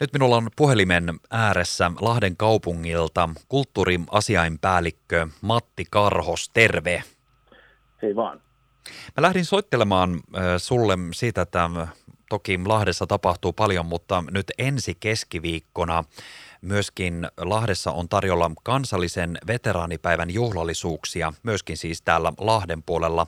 Nyt 0.00 0.12
minulla 0.12 0.36
on 0.36 0.50
puhelimen 0.56 1.20
ääressä 1.30 1.90
Lahden 2.00 2.36
kaupungilta 2.36 3.28
kulttuuriasiainpäällikkö 3.48 5.28
Matti 5.40 5.84
Karhos. 5.90 6.48
Terve. 6.48 7.02
Hei 8.02 8.16
vaan. 8.16 8.40
Mä 9.16 9.22
lähdin 9.22 9.44
soittelemaan 9.44 10.20
sulle 10.58 10.98
siitä, 11.14 11.42
että 11.42 11.70
toki 12.28 12.60
Lahdessa 12.66 13.06
tapahtuu 13.06 13.52
paljon, 13.52 13.86
mutta 13.86 14.24
nyt 14.30 14.52
ensi 14.58 14.96
keskiviikkona 15.00 16.04
myöskin 16.62 17.28
Lahdessa 17.36 17.92
on 17.92 18.08
tarjolla 18.08 18.50
kansallisen 18.62 19.38
veteraanipäivän 19.46 20.30
juhlallisuuksia, 20.30 21.32
myöskin 21.42 21.76
siis 21.76 22.02
täällä 22.02 22.32
Lahden 22.38 22.82
puolella. 22.82 23.26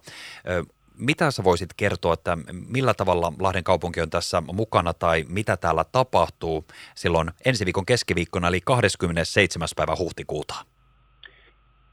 Mitä 0.98 1.30
sä 1.30 1.45
voisit 1.45 1.70
kertoa, 1.77 2.14
että 2.14 2.38
millä 2.68 2.95
tavalla 2.95 3.32
Lahden 3.41 3.64
kaupunki 3.64 4.00
on 4.00 4.11
tässä 4.11 4.42
mukana 4.52 4.95
tai 4.95 5.24
mitä 5.28 5.56
täällä 5.56 5.84
tapahtuu 5.92 6.65
silloin 6.95 7.30
ensi 7.45 7.65
viikon 7.65 7.87
keskiviikkona 7.87 8.48
eli 8.48 8.60
27. 8.65 9.68
päivä 9.77 9.95
huhtikuuta? 9.98 10.55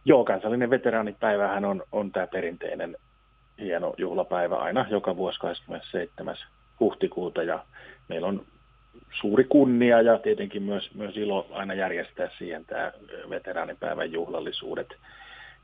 Joo, 0.06 0.24
kansallinen 0.24 0.70
veteraanipäivähän 0.70 1.66
on, 1.66 1.84
on 1.92 2.12
tämä 2.12 2.28
perinteinen 2.28 2.98
hieno 3.60 3.94
juhlapäivä 3.98 4.56
aina 4.56 4.86
joka 4.90 5.16
vuosi 5.16 5.40
27. 5.40 6.36
huhtikuuta 6.80 7.44
ja 7.44 7.66
meillä 8.10 8.28
on 8.28 8.46
suuri 9.22 9.44
kunnia 9.44 10.02
ja 10.02 10.20
tietenkin 10.20 10.64
myös, 10.64 10.94
myös 10.96 11.18
ilo 11.18 11.48
aina 11.52 11.74
järjestää 11.74 12.30
siihen 12.38 12.66
tämä 12.66 12.92
veteraanipäivän 13.30 14.12
juhlallisuudet. 14.12 14.88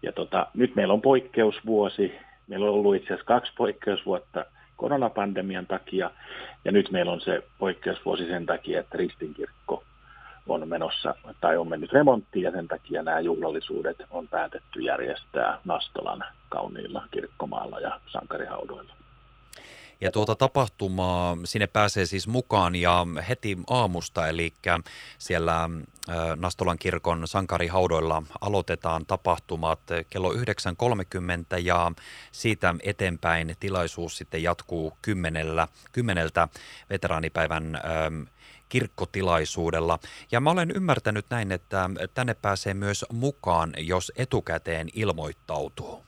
Ja 0.02 0.12
tota, 0.12 0.48
nyt 0.54 0.76
meillä 0.76 0.94
on 0.94 1.02
poikkeusvuosi, 1.02 2.16
Meillä 2.48 2.66
on 2.66 2.74
ollut 2.74 2.96
itse 2.96 3.08
asiassa 3.08 3.26
kaksi 3.26 3.52
poikkeusvuotta 3.58 4.46
koronapandemian 4.76 5.66
takia, 5.66 6.12
ja 6.66 6.72
nyt 6.72 6.92
meillä 6.92 7.12
on 7.12 7.22
se 7.22 7.44
poikkeusvuosi 7.60 8.26
sen 8.26 8.46
takia, 8.46 8.80
että 8.80 8.98
Ristinkirkko 8.98 9.84
on 10.48 10.68
menossa 10.68 11.16
tai 11.42 11.58
on 11.58 11.70
mennyt 11.70 11.92
remonttiin, 11.92 12.44
ja 12.44 12.52
sen 12.52 12.68
takia 12.68 13.04
nämä 13.04 13.20
juhlallisuudet 13.20 13.98
on 14.12 14.28
päätetty 14.28 14.80
järjestää 14.80 15.60
Nastolan 15.66 16.24
kauniilla 16.50 17.08
kirkkomaalla 17.12 17.80
ja 17.80 18.00
sankarihaudoilla. 18.12 18.94
Ja 20.02 20.12
tuota 20.12 20.36
tapahtumaa 20.36 21.38
sinne 21.44 21.68
pääsee 21.68 22.06
siis 22.06 22.28
mukaan 22.28 22.76
ja 22.76 23.06
heti 23.30 23.58
aamusta, 23.70 24.28
eli 24.28 24.54
siellä 25.18 25.70
Nastolan 26.36 26.78
kirkon 26.78 27.28
sankarihaudoilla 27.28 28.24
aloitetaan 28.42 29.06
tapahtumat 29.06 29.80
kello 30.10 30.34
9.30 30.34 30.40
ja 31.64 31.92
siitä 32.32 32.76
eteenpäin 32.84 33.56
tilaisuus 33.60 34.18
sitten 34.18 34.44
jatkuu 34.44 34.94
kymmenellä, 35.02 35.68
kymmeneltä 35.92 36.48
veteraanipäivän 36.90 37.82
kirkkotilaisuudella. 38.70 40.00
Ja 40.32 40.40
mä 40.40 40.52
olen 40.52 40.72
ymmärtänyt 40.76 41.26
näin, 41.30 41.52
että 41.52 41.90
tänne 42.14 42.36
pääsee 42.42 42.74
myös 42.74 43.06
mukaan, 43.14 43.74
jos 43.78 44.12
etukäteen 44.16 44.88
ilmoittautuu. 44.94 46.04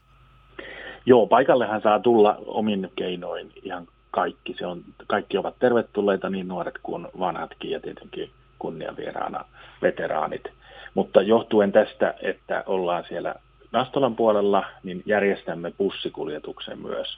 Joo, 1.05 1.27
paikallehan 1.27 1.81
saa 1.81 1.99
tulla 1.99 2.37
omin 2.45 2.91
keinoin 2.95 3.51
ihan 3.63 3.87
kaikki. 4.11 4.55
Se 4.59 4.65
on, 4.65 4.83
kaikki 5.07 5.37
ovat 5.37 5.59
tervetulleita, 5.59 6.29
niin 6.29 6.47
nuoret 6.47 6.75
kuin 6.83 7.07
vanhatkin 7.19 7.71
ja 7.71 7.79
tietenkin 7.79 8.31
kunniavieraana 8.59 9.45
veteraanit. 9.81 10.43
Mutta 10.93 11.21
johtuen 11.21 11.71
tästä, 11.71 12.13
että 12.21 12.63
ollaan 12.65 13.03
siellä 13.07 13.35
Nastolan 13.71 14.15
puolella, 14.15 14.65
niin 14.83 15.03
järjestämme 15.05 15.71
bussikuljetuksen 15.77 16.79
myös 16.79 17.17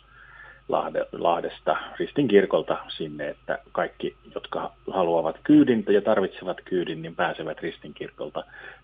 Lahdesta 1.11 1.77
Ristin 1.99 2.27
kirkolta 2.27 2.77
sinne, 2.87 3.29
että 3.29 3.59
kaikki, 3.71 4.15
jotka 4.35 4.73
haluavat 4.91 5.35
kyydin 5.43 5.85
ja 5.89 6.01
tarvitsevat 6.01 6.57
kyydin, 6.65 7.01
niin 7.01 7.15
pääsevät 7.15 7.59
Ristin 7.59 7.93
kirkolta 7.93 8.43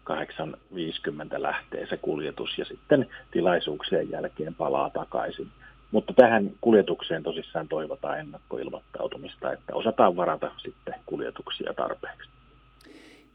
8.50 0.10 1.42
lähtee 1.42 1.86
se 1.88 1.98
kuljetus 1.98 2.58
ja 2.58 2.66
sitten 2.66 3.10
tilaisuuksien 3.32 4.10
jälkeen 4.10 4.56
palaa 4.56 4.90
takaisin. 4.90 5.48
Mutta 5.92 6.14
tähän 6.14 6.52
kuljetukseen 6.62 7.24
tosissaan 7.24 7.68
toivotaan 7.68 8.20
ennakkoilmoittautumista, 8.20 9.52
että 9.52 9.76
osataan 9.76 10.16
varata 10.16 10.52
sitten 10.58 10.96
kuljetuksia 11.06 11.74
tarpeeksi. 11.74 12.35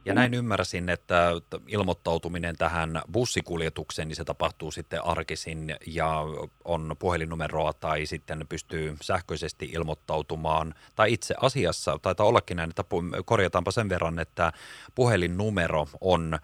Ja 0.04 0.14
näin 0.14 0.34
ymmärsin, 0.34 0.88
että 0.88 1.32
ilmoittautuminen 1.66 2.56
tähän 2.56 3.02
bussikuljetukseen, 3.12 4.08
niin 4.08 4.16
se 4.16 4.24
tapahtuu 4.24 4.70
sitten 4.70 5.04
arkisin 5.04 5.76
ja 5.86 6.24
on 6.64 6.96
puhelinnumeroa 6.98 7.72
tai 7.72 8.06
sitten 8.06 8.46
pystyy 8.48 8.96
sähköisesti 9.02 9.70
ilmoittautumaan. 9.72 10.74
Tai 10.96 11.12
itse 11.12 11.34
asiassa 11.40 11.98
taitaa 12.02 12.26
ollakin 12.26 12.56
näin, 12.56 12.70
että 12.70 12.84
korjataanpa 13.24 13.70
sen 13.70 13.88
verran, 13.88 14.18
että 14.18 14.52
puhelinnumero 14.94 15.88
on 16.00 16.38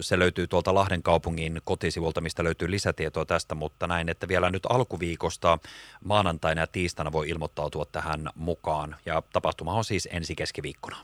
se 0.00 0.18
löytyy 0.18 0.46
tuolta 0.46 0.74
Lahden 0.74 1.02
kaupungin 1.02 1.60
kotisivulta, 1.64 2.20
mistä 2.20 2.44
löytyy 2.44 2.70
lisätietoa 2.70 3.24
tästä, 3.24 3.54
mutta 3.54 3.86
näin, 3.86 4.08
että 4.08 4.28
vielä 4.28 4.50
nyt 4.50 4.66
alkuviikosta 4.68 5.58
maanantaina 6.04 6.60
ja 6.60 6.66
tiistaina 6.66 7.12
voi 7.12 7.28
ilmoittautua 7.28 7.84
tähän 7.84 8.30
mukaan. 8.34 8.96
Ja 9.06 9.22
tapahtuma 9.32 9.72
on 9.72 9.84
siis 9.84 10.08
ensi 10.12 10.34
keskiviikkona. 10.34 10.96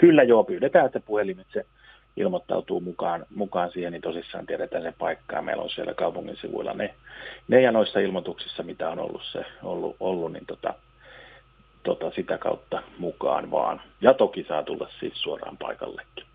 Kyllä 0.00 0.22
joo, 0.22 0.44
pyydetään, 0.44 0.86
että 0.86 1.00
puhelimitse 1.00 1.66
ilmoittautuu 2.16 2.80
mukaan, 2.80 3.26
mukaan 3.34 3.70
siihen, 3.72 3.92
niin 3.92 4.02
tosissaan 4.02 4.46
tiedetään 4.46 4.82
se 4.82 4.92
paikka 4.98 5.36
ja 5.36 5.42
meillä 5.42 5.62
on 5.62 5.70
siellä 5.70 5.94
kaupungin 5.94 6.36
sivuilla 6.36 6.74
ne, 6.74 6.94
ne 7.48 7.62
ja 7.62 7.72
noissa 7.72 8.00
ilmoituksissa, 8.00 8.62
mitä 8.62 8.90
on 8.90 8.98
ollut, 8.98 9.22
se, 9.32 9.44
ollut, 9.62 9.96
ollut 10.00 10.32
niin 10.32 10.46
tota, 10.46 10.74
tota, 11.82 12.10
sitä 12.10 12.38
kautta 12.38 12.82
mukaan 12.98 13.50
vaan. 13.50 13.80
Ja 14.00 14.14
toki 14.14 14.44
saa 14.48 14.62
tulla 14.62 14.88
siis 15.00 15.22
suoraan 15.22 15.56
paikallekin. 15.56 16.27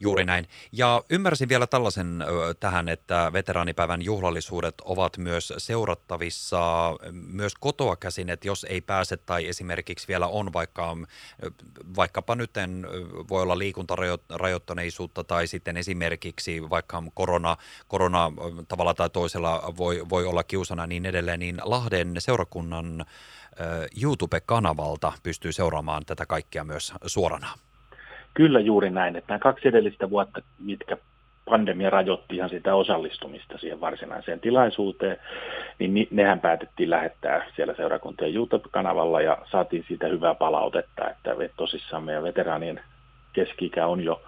Juuri 0.00 0.24
näin. 0.24 0.48
Ja 0.72 1.02
ymmärsin 1.10 1.48
vielä 1.48 1.66
tällaisen 1.66 2.24
tähän, 2.60 2.88
että 2.88 3.30
veteraanipäivän 3.32 4.02
juhlallisuudet 4.02 4.74
ovat 4.84 5.18
myös 5.18 5.52
seurattavissa 5.58 6.60
myös 7.12 7.54
kotoa 7.60 7.96
käsin, 7.96 8.30
että 8.30 8.48
jos 8.48 8.66
ei 8.68 8.80
pääse 8.80 9.16
tai 9.16 9.48
esimerkiksi 9.48 10.08
vielä 10.08 10.26
on 10.26 10.52
vaikka, 10.52 10.96
vaikkapa 11.96 12.34
nyt 12.34 12.50
voi 13.30 13.42
olla 13.42 13.58
liikuntarajoittuneisuutta 13.58 15.24
tai 15.24 15.46
sitten 15.46 15.76
esimerkiksi 15.76 16.70
vaikka 16.70 17.02
korona, 17.14 17.56
korona 17.88 18.32
tavalla 18.68 18.94
tai 18.94 19.10
toisella 19.10 19.74
voi, 19.76 20.02
voi 20.08 20.26
olla 20.26 20.44
kiusana 20.44 20.86
niin 20.86 21.06
edelleen, 21.06 21.40
niin 21.40 21.60
Lahden 21.64 22.14
seurakunnan 22.18 23.04
YouTube-kanavalta 24.02 25.12
pystyy 25.22 25.52
seuraamaan 25.52 26.06
tätä 26.06 26.26
kaikkea 26.26 26.64
myös 26.64 26.92
suorana. 27.06 27.58
Kyllä 28.34 28.60
juuri 28.60 28.90
näin, 28.90 29.16
että 29.16 29.32
nämä 29.32 29.38
kaksi 29.38 29.68
edellistä 29.68 30.10
vuotta, 30.10 30.40
mitkä 30.58 30.96
pandemia 31.44 31.90
rajoitti 31.90 32.36
ihan 32.36 32.50
sitä 32.50 32.74
osallistumista 32.74 33.58
siihen 33.58 33.80
varsinaiseen 33.80 34.40
tilaisuuteen, 34.40 35.16
niin 35.78 36.08
nehän 36.10 36.40
päätettiin 36.40 36.90
lähettää 36.90 37.46
siellä 37.56 37.74
seurakuntien 37.74 38.34
YouTube-kanavalla 38.34 39.20
ja 39.20 39.38
saatiin 39.50 39.84
siitä 39.88 40.06
hyvää 40.06 40.34
palautetta, 40.34 41.10
että 41.10 41.30
tosissaan 41.56 42.02
meidän 42.02 42.22
veteraanien 42.22 42.80
keski 43.32 43.70
on 43.86 44.04
jo 44.04 44.22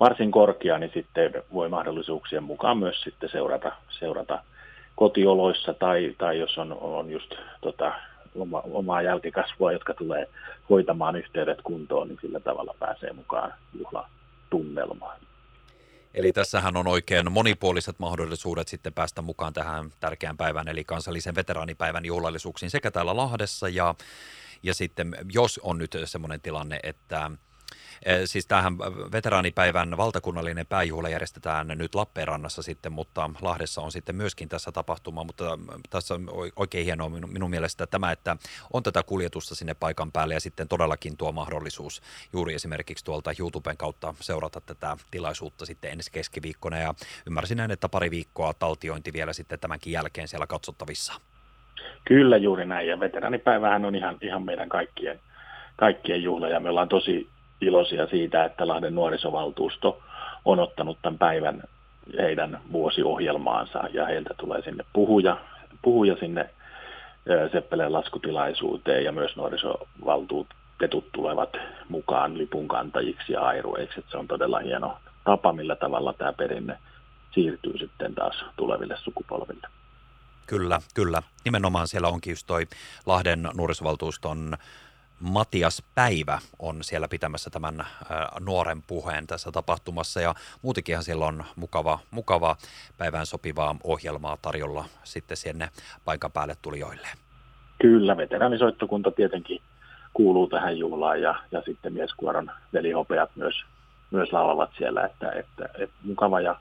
varsin 0.00 0.30
korkea, 0.30 0.78
niin 0.78 0.90
sitten 0.94 1.32
voi 1.52 1.68
mahdollisuuksien 1.68 2.42
mukaan 2.42 2.78
myös 2.78 3.00
sitten 3.00 3.28
seurata, 3.28 3.72
seurata 3.88 4.38
kotioloissa 4.96 5.74
tai, 5.74 6.14
tai 6.18 6.38
jos 6.38 6.58
on, 6.58 6.78
on 6.80 7.10
just 7.10 7.34
tota, 7.60 7.92
oma, 8.34 8.62
omaa 8.72 9.02
jälkikasvua, 9.02 9.72
jotka 9.72 9.94
tulee 9.94 10.28
hoitamaan 10.70 11.16
yhteydet 11.16 11.58
kuntoon, 11.62 12.08
niin 12.08 12.18
sillä 12.20 12.40
tavalla 12.40 12.74
pääsee 12.78 13.12
mukaan 13.12 13.54
juhlatunnelmaan. 13.78 15.20
Eli 16.14 16.32
tässähän 16.32 16.76
on 16.76 16.86
oikein 16.86 17.32
monipuoliset 17.32 17.98
mahdollisuudet 17.98 18.68
sitten 18.68 18.92
päästä 18.92 19.22
mukaan 19.22 19.52
tähän 19.52 19.90
tärkeään 20.00 20.36
päivään, 20.36 20.68
eli 20.68 20.84
kansallisen 20.84 21.34
veteraanipäivän 21.34 22.04
juhlallisuuksiin 22.04 22.70
sekä 22.70 22.90
täällä 22.90 23.16
Lahdessa 23.16 23.68
ja, 23.68 23.94
ja 24.62 24.74
sitten 24.74 25.16
jos 25.32 25.60
on 25.62 25.78
nyt 25.78 25.96
semmoinen 26.04 26.40
tilanne, 26.40 26.80
että 26.82 27.30
siis 28.24 28.46
tähän 28.46 28.78
veteraanipäivän 29.12 29.96
valtakunnallinen 29.96 30.66
pääjuhla 30.66 31.08
järjestetään 31.08 31.68
nyt 31.68 31.94
Lappeenrannassa 31.94 32.62
sitten, 32.62 32.92
mutta 32.92 33.30
Lahdessa 33.40 33.80
on 33.80 33.92
sitten 33.92 34.16
myöskin 34.16 34.48
tässä 34.48 34.72
tapahtuma, 34.72 35.24
mutta 35.24 35.58
tässä 35.90 36.14
on 36.14 36.28
oikein 36.56 36.84
hienoa 36.84 37.08
minun, 37.08 37.32
minun 37.32 37.50
mielestä 37.50 37.86
tämä, 37.86 38.12
että 38.12 38.36
on 38.72 38.82
tätä 38.82 39.02
kuljetusta 39.02 39.54
sinne 39.54 39.74
paikan 39.74 40.12
päälle 40.12 40.34
ja 40.34 40.40
sitten 40.40 40.68
todellakin 40.68 41.16
tuo 41.16 41.32
mahdollisuus 41.32 42.02
juuri 42.32 42.54
esimerkiksi 42.54 43.04
tuolta 43.04 43.32
YouTuben 43.38 43.76
kautta 43.76 44.14
seurata 44.20 44.60
tätä 44.60 44.96
tilaisuutta 45.10 45.66
sitten 45.66 45.92
ensi 45.92 46.12
keskiviikkona. 46.12 46.78
Ja 46.78 46.94
ymmärsin 47.26 47.56
näin, 47.56 47.70
että 47.70 47.88
pari 47.88 48.10
viikkoa 48.10 48.54
taltiointi 48.54 49.12
vielä 49.12 49.32
sitten 49.32 49.60
tämänkin 49.60 49.92
jälkeen 49.92 50.28
siellä 50.28 50.46
katsottavissa. 50.46 51.12
Kyllä 52.04 52.36
juuri 52.36 52.66
näin. 52.66 52.88
Ja 52.88 53.00
veteraanipäivähän 53.00 53.84
on 53.84 53.94
ihan, 53.94 54.18
ihan 54.20 54.42
meidän 54.42 54.68
kaikkien, 54.68 55.20
kaikkien 55.76 56.22
juhla. 56.22 56.48
Ja 56.48 56.60
me 56.60 56.68
ollaan 56.68 56.88
tosi 56.88 57.28
iloisia 57.60 58.06
siitä, 58.06 58.44
että 58.44 58.68
Lahden 58.68 58.94
nuorisovaltuusto 58.94 60.02
on 60.44 60.60
ottanut 60.60 60.98
tämän 61.02 61.18
päivän 61.18 61.62
heidän 62.18 62.60
vuosiohjelmaansa 62.72 63.78
ja 63.92 64.06
heiltä 64.06 64.34
tulee 64.38 64.62
sinne 64.62 64.84
puhuja, 64.92 65.36
puhuja 65.82 66.16
sinne 66.16 66.50
Seppeleen 67.52 67.92
laskutilaisuuteen 67.92 69.04
ja 69.04 69.12
myös 69.12 69.34
petut 70.78 71.12
tulevat 71.12 71.56
mukaan 71.88 72.38
lipunkantajiksi 72.38 73.32
ja 73.32 73.40
airueiksi. 73.40 74.04
Se 74.10 74.16
on 74.16 74.28
todella 74.28 74.58
hieno 74.58 74.98
tapa, 75.24 75.52
millä 75.52 75.76
tavalla 75.76 76.12
tämä 76.12 76.32
perinne 76.32 76.78
siirtyy 77.34 77.78
sitten 77.78 78.14
taas 78.14 78.44
tuleville 78.56 78.96
sukupolville. 78.96 79.66
Kyllä, 80.46 80.80
kyllä. 80.94 81.22
Nimenomaan 81.44 81.88
siellä 81.88 82.08
onkin 82.08 82.30
just 82.30 82.46
toi 82.46 82.66
Lahden 83.06 83.48
nuorisovaltuuston 83.56 84.56
Matias 85.20 85.82
Päivä 85.94 86.38
on 86.58 86.84
siellä 86.84 87.08
pitämässä 87.08 87.50
tämän 87.50 87.86
nuoren 88.40 88.82
puheen 88.82 89.26
tässä 89.26 89.52
tapahtumassa 89.52 90.20
ja 90.20 90.34
muutenkinhan 90.62 91.04
siellä 91.04 91.26
on 91.26 91.44
mukava, 91.56 91.98
mukava 92.10 92.56
päivään 92.98 93.26
sopivaa 93.26 93.76
ohjelmaa 93.84 94.36
tarjolla 94.42 94.84
sitten 95.04 95.36
sinne 95.36 95.68
paikan 96.04 96.32
päälle 96.32 96.56
tulijoille. 96.62 97.08
Kyllä, 97.82 98.16
veteraanisoittokunta 98.16 99.10
tietenkin 99.10 99.60
kuuluu 100.12 100.46
tähän 100.46 100.78
juhlaan 100.78 101.22
ja, 101.22 101.34
ja 101.52 101.62
sitten 101.62 101.92
mieskuoron 101.92 102.50
velihopeat 102.72 103.30
myös, 103.36 103.54
myös 104.10 104.32
laulavat 104.32 104.70
siellä, 104.78 105.04
että, 105.04 105.32
että, 105.32 105.68
että 105.78 105.96
mukava 106.04 106.40
ja 106.40 106.60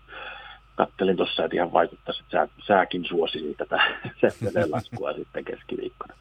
kattelin 0.76 1.18
tuossa, 1.18 1.46
että 1.46 1.56
ihan 1.56 1.74
vaikuttaisi, 1.74 2.22
että 2.22 2.38
sä, 2.38 2.64
sääkin 2.68 3.06
suosi 3.06 3.56
tätä 3.58 3.82
sen 4.54 4.72
laskua 4.72 5.14
sitten 5.14 5.46
keskiviikkona. 5.46 6.14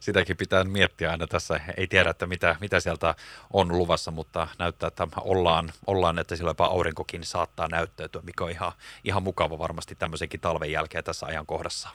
Sitäkin 0.00 0.36
pitää 0.36 0.64
miettiä 0.64 1.10
aina 1.10 1.26
tässä. 1.26 1.60
Ei 1.76 1.86
tiedä, 1.86 2.10
että 2.10 2.26
mitä, 2.26 2.56
mitä 2.60 2.80
sieltä 2.80 3.14
on 3.52 3.68
luvassa, 3.68 4.10
mutta 4.10 4.48
näyttää, 4.58 4.86
että 4.86 5.08
ollaan, 5.20 5.70
ollaan 5.86 6.18
että 6.18 6.36
sillä 6.36 6.50
jopa 6.50 6.64
aurinkokin 6.66 7.24
saattaa 7.24 7.68
näyttäytyä, 7.68 8.22
mikä 8.22 8.44
on 8.44 8.50
ihan, 8.50 8.72
ihan 9.04 9.22
mukava 9.22 9.58
varmasti 9.58 9.94
tämmöisenkin 9.94 10.40
talven 10.40 10.72
jälkeen 10.72 11.04
tässä 11.04 11.26
ajankohdassa. 11.26 11.88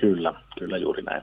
Kyllä, 0.00 0.34
kyllä 0.58 0.78
juuri 0.78 1.02
näin. 1.02 1.22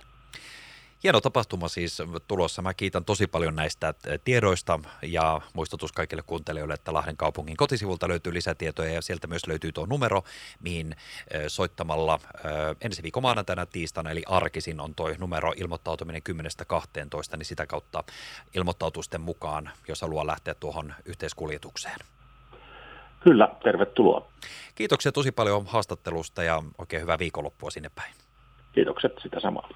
Hieno 1.04 1.22
tapahtuma 1.22 1.68
siis 1.68 2.02
tulossa. 2.28 2.62
Mä 2.62 2.74
kiitän 2.74 3.06
tosi 3.06 3.28
paljon 3.28 3.56
näistä 3.56 3.94
tiedoista 4.24 4.80
ja 5.02 5.42
muistutus 5.54 5.92
kaikille 5.92 6.24
kuuntelijoille, 6.26 6.74
että 6.74 6.94
Lahden 6.94 7.18
kaupungin 7.18 7.58
kotisivulta 7.58 8.08
löytyy 8.08 8.34
lisätietoja 8.34 8.94
ja 8.94 9.02
sieltä 9.02 9.28
myös 9.28 9.48
löytyy 9.48 9.72
tuo 9.72 9.86
numero, 9.86 10.24
mihin 10.60 10.96
soittamalla 11.48 12.20
ensi 12.82 13.04
viikon 13.04 13.24
maanantaina 13.24 13.66
tiistaina 13.66 14.12
eli 14.12 14.24
arkisin 14.28 14.80
on 14.80 14.96
tuo 14.96 15.10
numero 15.20 15.54
ilmoittautuminen 15.58 16.22
10.12, 16.30 17.38
niin 17.38 17.46
sitä 17.46 17.66
kautta 17.66 18.04
ilmoittautusten 18.56 19.22
mukaan, 19.22 19.70
jos 19.88 20.02
haluaa 20.02 20.28
lähteä 20.28 20.54
tuohon 20.54 20.94
yhteiskuljetukseen. 21.06 21.98
Kyllä, 23.24 23.56
tervetuloa. 23.64 24.32
Kiitoksia 24.76 25.12
tosi 25.12 25.32
paljon 25.32 25.66
haastattelusta 25.66 26.44
ja 26.44 26.64
oikein 26.78 27.02
hyvää 27.02 27.20
viikonloppua 27.20 27.72
sinne 27.72 27.92
päin. 27.96 28.14
Kiitokset 28.72 29.12
sitä 29.24 29.40
samaa. 29.40 29.70